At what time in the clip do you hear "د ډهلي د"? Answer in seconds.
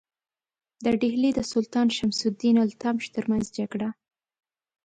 0.83-1.39